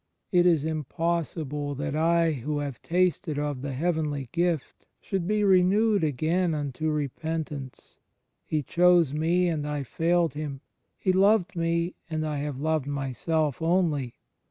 It 0.31 0.47
is 0.47 0.65
impossible 0.65 1.75
that 1.75 1.95
I 1.95 2.31
who 2.31 2.57
have 2.57 2.81
tasted 2.81 3.37
of 3.37 3.61
the 3.61 3.73
heavenly 3.73 4.29
gift 4.31 4.83
should 4.99 5.27
be 5.27 5.43
renewed 5.43 6.03
again 6.03 6.55
unto 6.55 6.89
repentance. 6.89 7.97
He 8.43 8.63
chose 8.63 9.13
me, 9.13 9.47
and 9.47 9.67
I 9.67 9.83
failed 9.83 10.33
Him. 10.33 10.61
He 10.97 11.13
loved 11.13 11.55
me, 11.55 11.93
and 12.09 12.25
I 12.25 12.37
have 12.37 12.59
loved 12.59 12.87
myself 12.87 13.61
only. 13.61 14.15